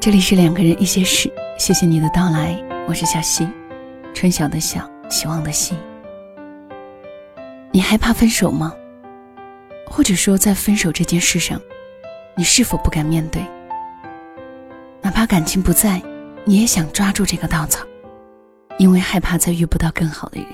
[0.00, 1.28] 这里是两个人一些事，
[1.58, 3.48] 谢谢你的到来，我是小溪，
[4.14, 5.74] 春晓的晓，希望的希。
[7.72, 8.72] 你害怕分手吗？
[9.90, 11.60] 或者说，在分手这件事上，
[12.36, 13.42] 你是否不敢面对？
[15.02, 16.00] 哪怕感情不在，
[16.44, 17.84] 你也想抓住这个稻草，
[18.78, 20.48] 因为害怕再遇不到更好的人。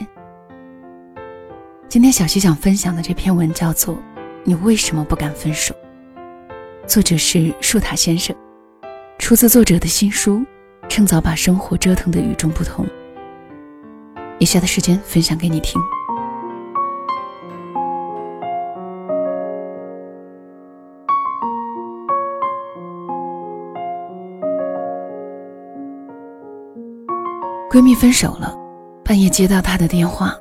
[1.87, 3.95] 今天小溪想分享的这篇文叫做
[4.43, 5.75] 《你为什么不敢分手》，
[6.89, 8.35] 作者是树塔先生。
[9.25, 10.41] 出自作者的新书
[10.87, 12.85] 《趁早把生活折腾的与众不同》。
[14.39, 15.81] 以下的时间分享给你听。
[27.71, 28.55] 闺蜜分手了，
[29.03, 30.35] 半夜接到她的电话，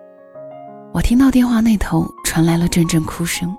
[0.94, 3.56] 我听到电话那头传来了阵阵哭声。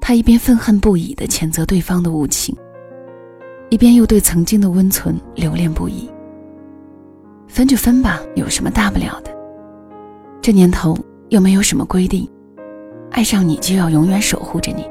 [0.00, 2.56] 她一边愤恨不已地谴责对方的无情。
[3.68, 6.08] 一边又对曾经的温存留恋不已。
[7.48, 9.30] 分就分吧，有什么大不了的？
[10.40, 10.96] 这年头
[11.30, 12.28] 又没有什么规定，
[13.10, 14.88] 爱上你就要永远守护着你。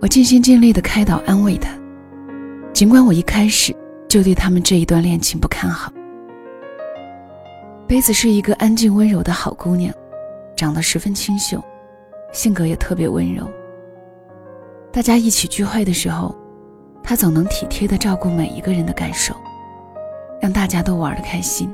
[0.00, 1.70] 我尽心尽力的开导安慰他，
[2.72, 3.74] 尽管我一开始
[4.08, 5.92] 就对他们这一段恋情不看好。
[7.86, 9.92] 杯子是一个安静温柔的好姑娘，
[10.56, 11.62] 长得十分清秀，
[12.32, 13.46] 性格也特别温柔。
[14.90, 16.34] 大家一起聚会的时候。
[17.04, 19.34] 她总能体贴地照顾每一个人的感受，
[20.40, 21.72] 让大家都玩得开心。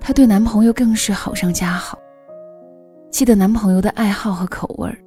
[0.00, 1.96] 她对男朋友更是好上加好，
[3.12, 4.98] 记得男朋友的爱好和口味儿，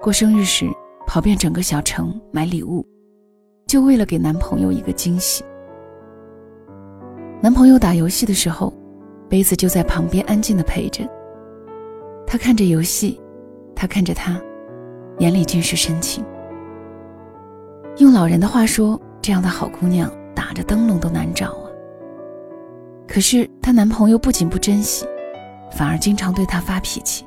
[0.00, 0.66] 过生日时
[1.06, 2.84] 跑遍整个小城买礼物，
[3.66, 5.44] 就为了给男朋友一个惊喜。
[7.42, 8.72] 男朋友打游戏的时候，
[9.28, 11.06] 杯子就在旁边安静地陪着。
[12.26, 13.20] 他看着游戏，
[13.74, 14.40] 他看着他，
[15.18, 16.24] 眼里尽是深情。
[17.98, 21.70] 用老人的话说，这样的好姑娘打着灯笼都难找啊。
[23.08, 25.06] 可是她男朋友不仅不珍惜，
[25.72, 27.24] 反而经常对她发脾气。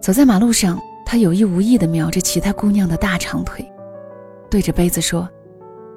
[0.00, 3.64] 走在马路上，他有意无意地瞄着其他姑娘的大长腿，
[4.50, 5.28] 对着杯子说：“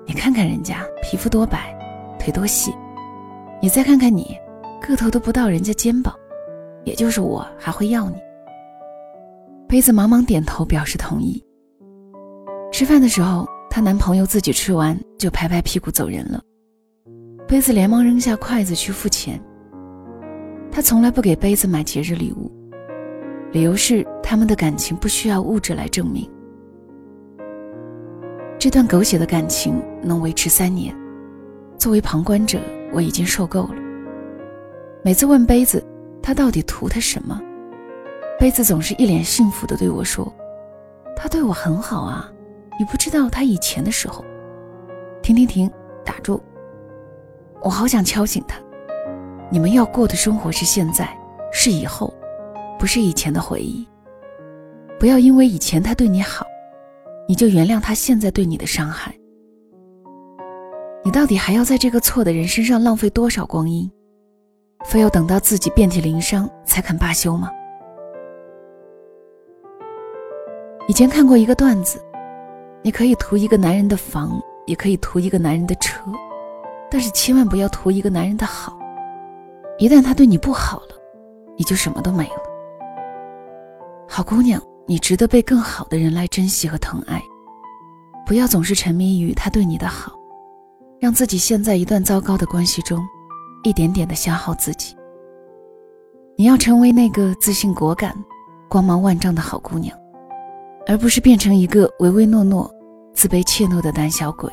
[0.05, 1.75] 你看看人家皮肤多白，
[2.19, 2.71] 腿多细，
[3.59, 4.37] 你再看看你，
[4.79, 6.13] 个头都不到人家肩膀，
[6.83, 8.17] 也就是我还会要你。”
[9.67, 11.43] 杯子忙忙点头表示同意。
[12.79, 16.41] 吃饭的时候，她男朋友自己吃完就拍拍屁股走人了。
[17.45, 19.37] 杯子连忙扔下筷子去付钱。
[20.71, 22.49] 他从来不给杯子买节日礼物，
[23.51, 26.25] 理由是他们的感情不需要物质来证明。
[28.57, 30.95] 这段狗血的感情能维持三年，
[31.77, 32.61] 作为旁观者，
[32.93, 33.75] 我已经受够了。
[35.03, 35.85] 每次问杯子，
[36.23, 37.41] 他到底图他什么，
[38.39, 40.33] 杯子总是一脸幸福的对我说
[41.13, 42.31] ：“他对我很好啊。”
[42.79, 44.23] 你不知道他以前的时候，
[45.21, 45.69] 停停停，
[46.05, 46.39] 打住！
[47.61, 48.57] 我好想敲醒他。
[49.51, 51.09] 你们要过的生活是现在，
[51.51, 52.13] 是以后，
[52.79, 53.85] 不是以前的回忆。
[54.97, 56.45] 不要因为以前他对你好，
[57.27, 59.13] 你就原谅他现在对你的伤害。
[61.03, 63.91] 你到底还要在这个错的人身上浪费多少光阴？
[64.85, 67.51] 非要等到自己遍体鳞伤才肯罢休吗？
[70.87, 72.01] 以前看过一个段子。
[72.81, 76.01] 你可以图一个男人的房，也可以图一个男人的车，
[76.89, 78.77] 但是千万不要图一个男人的好。
[79.77, 80.95] 一旦他对你不好了，
[81.57, 82.41] 你就什么都没了。
[84.07, 87.21] 好姑娘，你值得被更好的人来珍惜和疼爱，
[88.25, 90.13] 不要总是沉迷于他对你的好，
[90.99, 93.05] 让自己陷在一段糟糕的关系中，
[93.63, 94.95] 一点点的消耗自己。
[96.37, 98.15] 你要成为那个自信果敢、
[98.69, 99.97] 光芒万丈的好姑娘。
[100.89, 102.67] 而不是变成一个唯唯诺诺、
[103.13, 104.51] 自卑怯懦的胆小鬼。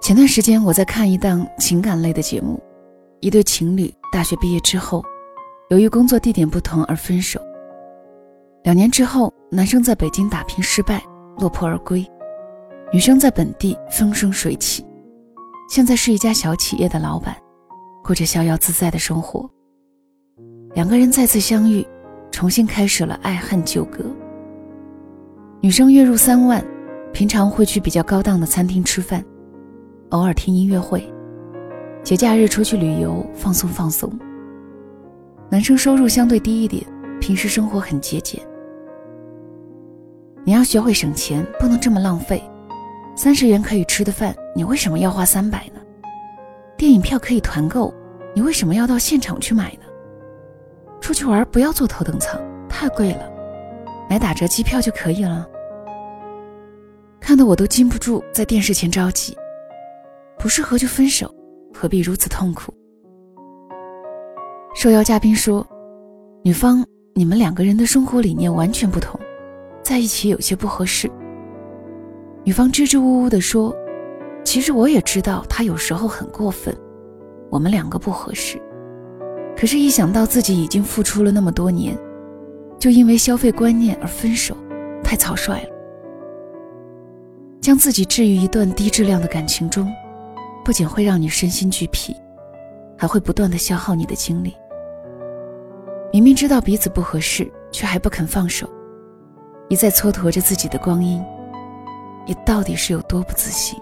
[0.00, 2.62] 前段时间我在看一档情感类的节目，
[3.18, 5.02] 一对情侣大学毕业之后，
[5.70, 7.40] 由于工作地点不同而分手。
[8.62, 11.02] 两年之后，男生在北京打拼失败，
[11.38, 12.04] 落魄而归；
[12.92, 14.86] 女生在本地风生水起，
[15.68, 17.36] 现在是一家小企业的老板，
[18.04, 19.50] 过着逍遥自在的生活。
[20.76, 21.84] 两个人再次相遇。
[22.30, 24.04] 重新开始了爱恨纠葛。
[25.60, 26.64] 女生月入三万，
[27.12, 29.24] 平常会去比较高档的餐厅吃饭，
[30.10, 31.04] 偶尔听音乐会，
[32.04, 34.10] 节假日出去旅游放松放松。
[35.50, 36.84] 男生收入相对低一点，
[37.20, 38.40] 平时生活很节俭。
[40.44, 42.42] 你要学会省钱，不能这么浪费。
[43.16, 45.80] 三十元可以吃的饭，你为什么要花三百呢？
[46.76, 47.92] 电影票可以团购，
[48.32, 49.87] 你为什么要到现场去买呢？
[51.00, 53.30] 出去玩不要坐头等舱，太贵了，
[54.08, 55.46] 买打折机票就可以了。
[57.20, 59.36] 看得我都禁不住在电视前着急。
[60.38, 61.28] 不适合就分手，
[61.74, 62.72] 何必如此痛苦？
[64.74, 65.66] 受邀嘉宾说
[66.44, 66.84] ：“女方，
[67.14, 69.18] 你们两个人的生活理念完全不同，
[69.82, 71.10] 在一起有些不合适。”
[72.46, 73.74] 女方支支吾吾地说
[74.44, 76.72] ：“其实我也知道他有时候很过分，
[77.50, 78.62] 我们两个不合适。
[79.58, 81.98] 可是，一想到自己已经付出了那么多年，
[82.78, 84.56] 就因为消费观念而分手，
[85.02, 85.70] 太草率了。
[87.60, 89.92] 将自己置于一段低质量的感情中。”
[90.64, 92.14] 不仅会让你身心俱疲，
[92.94, 94.54] 还会不断的消耗你的精力。
[96.12, 98.68] 明明知道彼此不合适，却还不肯放手，
[99.70, 101.24] 一再蹉跎着自己的光阴，
[102.26, 103.80] 你到底是有多不自信？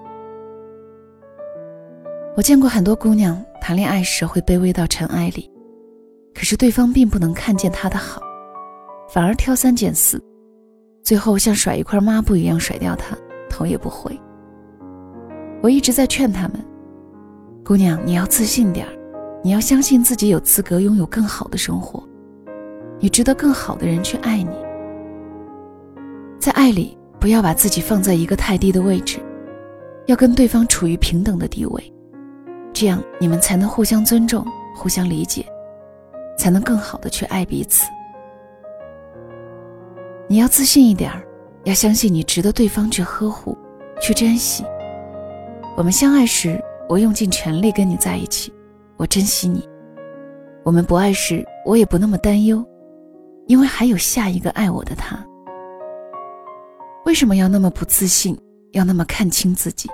[2.36, 5.50] 我见过很多姑娘谈恋爱时会卑微到尘埃里，
[6.36, 8.20] 可是对方并不能看见他的好，
[9.08, 10.22] 反而挑三拣四，
[11.02, 13.16] 最后像甩一块抹布一样甩掉他，
[13.48, 14.14] 头也不回。
[15.62, 16.62] 我一直在劝他们。
[17.64, 18.92] 姑娘，你要自信点儿，
[19.42, 22.06] 你要相信自己有资格拥有更好的生活，
[23.00, 24.54] 你值得更好的人去爱你。
[26.38, 29.18] 在爱里，不要把自己放在一个太低的位置，
[30.04, 31.92] 要跟对方处于平等的地位，
[32.74, 34.46] 这样你们才能互相尊重、
[34.76, 35.44] 互相理解，
[36.36, 37.84] 才能更好的去爱彼此。
[40.28, 41.22] 你要自信一点儿，
[41.64, 43.56] 要相信你值得对方去呵护、
[44.00, 44.64] 去珍惜。
[45.76, 46.60] 我们相爱时。
[46.88, 48.54] 我用尽全力跟你在一起，
[48.96, 49.68] 我珍惜你。
[50.62, 52.64] 我们不爱时，我也不那么担忧，
[53.48, 55.18] 因为还有下一个爱我的他。
[57.04, 58.38] 为什么要那么不自信，
[58.70, 59.90] 要那么看清自己，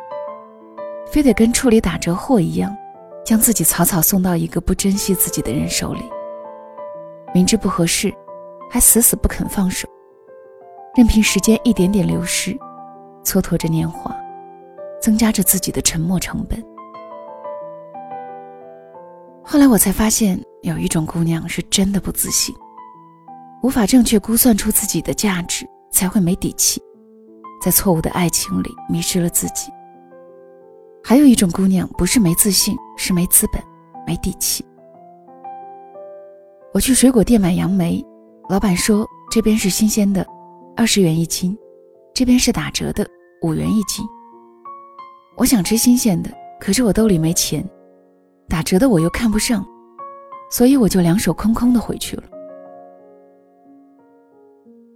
[1.10, 2.76] 非得跟处理打折货一样，
[3.24, 6.02] 将自己草草送到一个不珍惜自己的人手里？
[7.34, 8.12] 明知不合适，
[8.70, 9.88] 还死死不肯放手，
[10.94, 12.52] 任凭时间一点点流失，
[13.24, 14.14] 蹉跎着年华，
[15.00, 16.62] 增加着自己的沉默成本。
[19.42, 22.54] 后来我才发现，有一种姑娘是真的不自信，
[23.62, 26.80] 无法正确估算出自己的价值，才会没底气，
[27.62, 29.70] 在错误的爱情里迷失了自己。
[31.02, 33.62] 还有一种姑娘不是没自信，是没资本、
[34.06, 34.64] 没底气。
[36.74, 38.02] 我去水果店买杨梅，
[38.48, 40.26] 老板说这边是新鲜的，
[40.74, 41.54] 二十元一斤；
[42.14, 43.06] 这边是打折的，
[43.42, 44.02] 五元一斤。
[45.36, 47.62] 我想吃新鲜的，可是我兜里没钱。
[48.48, 49.62] 打折的我又看不上，
[50.50, 52.22] 所以我就两手空空的回去了。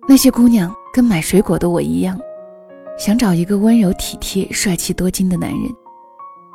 [0.08, 2.19] 那些姑娘跟买水果的我一样，
[2.96, 5.61] 想找一个温柔体贴、帅气多金的男人，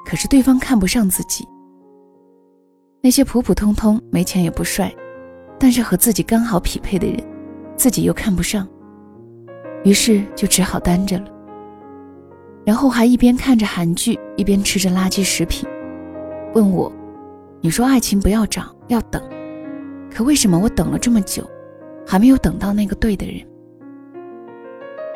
[0.04, 1.48] 可是对方看不上自己。
[3.04, 4.92] 那些普普通通、没钱也不帅，
[5.62, 7.24] 但是和自己刚好匹配的人，
[7.78, 8.68] 自己又看不上，
[9.84, 11.26] 于是就只好单着了。
[12.66, 15.70] 然后还一边看着韩剧，一边吃着垃圾食品。
[16.56, 16.92] 问我，
[17.62, 19.22] 你说爱情不要找，要等，
[20.12, 21.48] 可为什么我等了这么久，
[22.08, 23.48] 还没有等到那个对的人？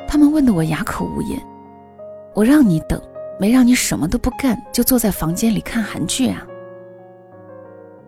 [0.07, 1.41] 他们问得我哑口无言。
[2.35, 3.01] 我让你等，
[3.39, 6.45] 没让你什么都不干，就坐在房间里看韩剧啊？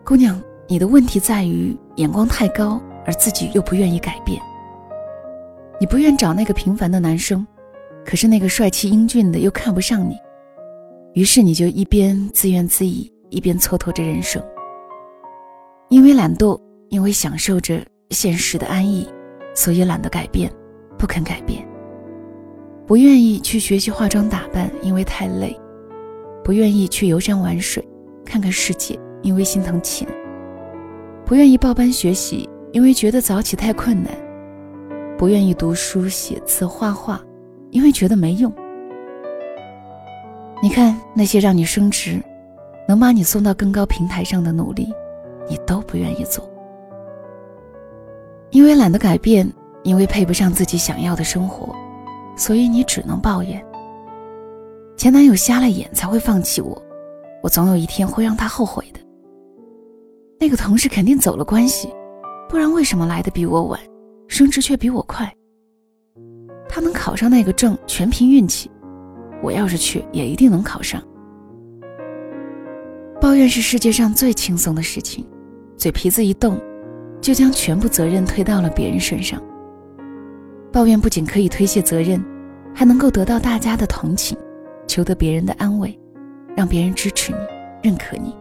[0.04, 4.42] 姑娘，你的问题在于眼光太高，而自己又不愿意改变。
[5.80, 7.46] 你不愿找那个平凡的男生，
[8.06, 10.16] 可是那个帅气英俊的又看不上你，
[11.14, 13.12] 于是你就一边自怨自艾。
[13.30, 14.42] 一边蹉跎着人生，
[15.90, 19.06] 因为懒惰，因为享受着现实的安逸，
[19.54, 20.50] 所以懒得改变，
[20.98, 21.68] 不肯改变。
[22.86, 25.50] 不愿意去学习化妆打扮，因为太累；
[26.42, 27.86] 不愿意去游山玩水，
[28.24, 30.08] 看看世界，因为心疼钱；
[31.28, 34.14] 不愿意报班学习，因为觉得早起太困难；
[35.18, 37.22] 不愿意读书写字画画，
[37.70, 38.50] 因为觉得没用。
[40.64, 42.24] 你看那些让你升职。
[42.88, 44.88] 能把你送到更高平台上的努力，
[45.50, 46.50] 你都不愿意做，
[48.50, 49.46] 因为懒得改变，
[49.84, 51.76] 因为配不上自己想要的生活，
[52.38, 53.62] 所以你只能抱怨。
[54.96, 56.82] 前男友瞎了眼才会放弃我，
[57.44, 59.02] 我总有一天会让他后悔的。
[60.40, 61.94] 那个同事肯定走了关系，
[62.48, 63.80] 不然为什么来的比我晚，
[64.28, 65.32] 升职却比我快？
[66.70, 68.70] 他能考上那个证全凭运气，
[69.42, 71.02] 我要是去也一定能考上。
[73.20, 75.26] 抱怨是世界上最轻松的事情，
[75.76, 76.62] 嘴皮子一动，
[77.20, 79.42] 就将全部责任推到了别人身上。
[80.72, 82.24] 抱怨不仅可以推卸责任，
[82.76, 84.38] 还能够得到大家的同情，
[84.88, 86.00] 求得别人的安慰，
[86.56, 87.40] 让别人支持你、
[87.82, 88.36] 认可你。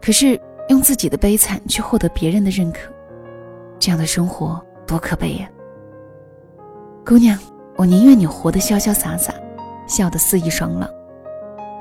[0.00, 2.80] 可是用自己的悲惨去获得别人的认可，
[3.78, 5.50] 这样的生活多可悲呀！
[7.04, 7.38] 姑娘，
[7.76, 9.34] 我宁愿你活得潇潇洒洒，
[9.86, 10.88] 笑得肆意爽朗，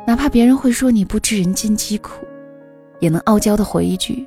[0.08, 2.26] 哪怕别人会说你不知人间疾苦，
[3.00, 4.26] 也能傲娇的回一句：“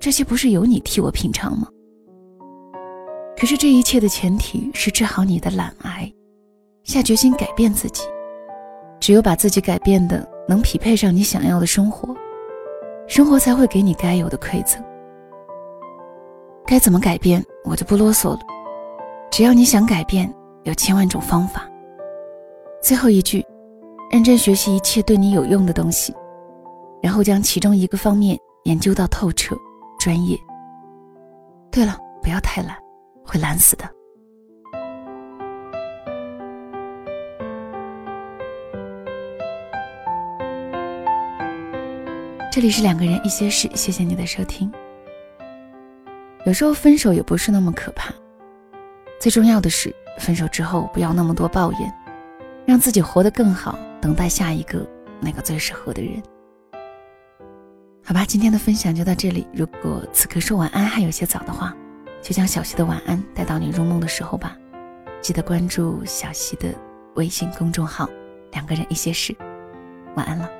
[0.00, 1.68] 这些不是由你替我品尝吗？”
[3.38, 6.12] 可是这一切的前提是治好你的懒癌，
[6.84, 8.02] 下决心改变自己。
[9.00, 12.14] 只有把自己改变的能匹配上你想要的生活，
[13.06, 14.82] 生活才会给你该有的馈赠。
[16.66, 18.40] 该怎么改变，我就不啰嗦了。
[19.30, 20.32] 只要你想改变，
[20.64, 21.68] 有千万种方法。
[22.82, 23.44] 最后一句，
[24.10, 26.14] 认真学习一切对你有用的东西，
[27.02, 29.56] 然后将其中一个方面研究到透彻、
[29.98, 30.38] 专业。
[31.70, 32.76] 对了，不要太懒，
[33.24, 33.84] 会懒死的。
[42.52, 44.70] 这里是两个人一些事，谢谢你的收听。
[46.44, 48.12] 有时候分手也不是那么可怕，
[49.18, 51.94] 最重要的是分手之后不要那么多抱怨，
[52.66, 54.86] 让自己活得更好，等待下一个
[55.18, 56.22] 那个最适合的人。
[58.04, 59.46] 好吧，今天的分享就到这里。
[59.54, 61.74] 如果此刻说晚安还有些早的话，
[62.20, 64.54] 就将小溪的晚安带到你入梦的时候吧。
[65.22, 66.68] 记得关注小溪的
[67.14, 68.06] 微信公众号
[68.52, 69.34] “两个人一些事”。
[70.16, 70.50] 晚安了。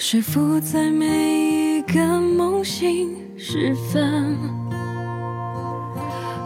[0.00, 4.38] 是否在每一个梦醒时分，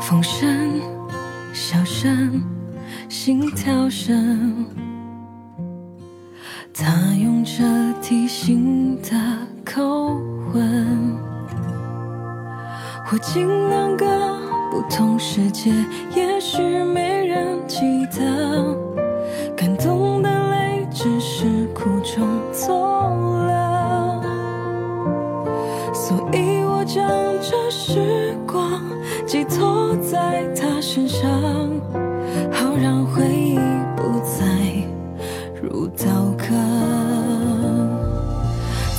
[0.00, 0.80] 风声、
[1.52, 2.42] 笑声、
[3.10, 4.64] 心跳声，
[6.72, 7.62] 他用着
[8.00, 9.10] 提醒的
[9.62, 10.16] 口
[10.54, 11.14] 吻，
[13.04, 14.06] 或进两个
[14.70, 15.70] 不同世界，
[16.16, 18.74] 也许没人记得，
[21.02, 23.10] 只是苦中作
[23.48, 24.22] 乐。
[25.92, 27.04] 所以我将
[27.40, 28.80] 这时光
[29.26, 31.28] 寄托在他身上，
[32.52, 33.58] 好让回忆
[33.96, 34.46] 不再
[35.60, 36.06] 如刀
[36.38, 36.54] 割。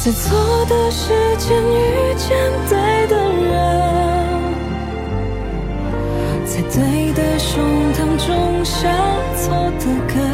[0.03, 3.49] 在错的时间遇见对的人，
[6.45, 8.89] 在对的胸膛种下
[9.37, 10.32] 错的根。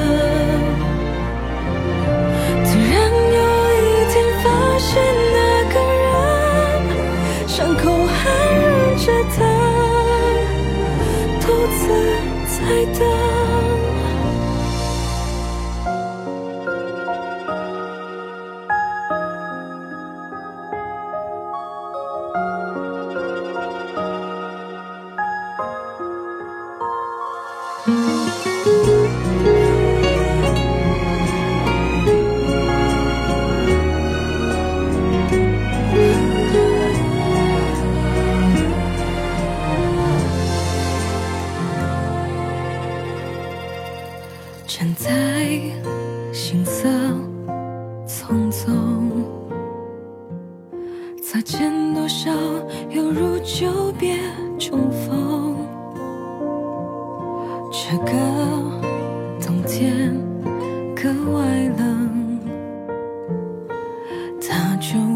[64.79, 65.08] 就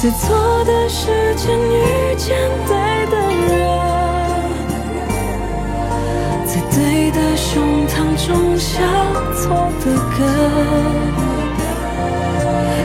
[0.00, 2.38] 在错的时间遇见
[2.68, 2.72] 对
[3.10, 3.50] 的人，
[6.46, 8.78] 在对的胸膛种下
[9.34, 9.42] 错
[9.80, 9.86] 的
[10.16, 10.18] 根。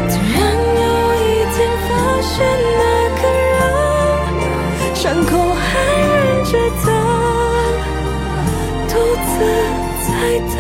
[0.10, 0.36] 突然
[0.82, 1.56] 有一天
[1.86, 1.88] 发
[2.24, 2.34] 现
[2.80, 2.82] 那
[3.22, 3.54] 个人，
[4.96, 5.62] 伤口还
[6.10, 6.12] 忍
[6.46, 6.52] 着
[6.82, 6.84] 疼，
[8.90, 8.92] 独
[9.30, 9.32] 自
[10.02, 10.10] 在
[10.58, 10.60] 等，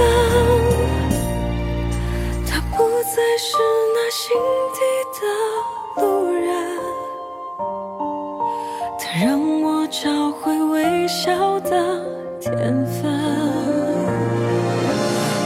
[2.45, 2.79] 他不。
[3.03, 3.57] 再是
[3.93, 4.24] 那心
[4.74, 4.79] 底
[5.19, 5.22] 的
[10.02, 11.70] 找回微笑的
[12.42, 12.52] 天
[12.84, 13.14] 分。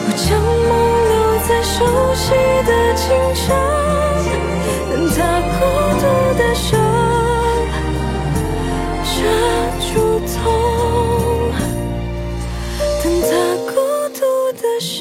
[0.06, 0.72] 我将梦
[1.10, 1.76] 留在熟
[2.16, 2.32] 悉
[2.64, 3.04] 的清
[3.36, 3.46] 晨，
[4.90, 5.20] 等他
[5.52, 5.60] 孤
[6.00, 6.04] 独
[6.40, 6.66] 的手
[9.04, 9.20] 遮
[9.84, 9.92] 住
[10.32, 10.40] 痛，
[13.04, 13.30] 等他
[13.66, 13.76] 孤
[14.16, 14.20] 独
[14.54, 14.96] 的手。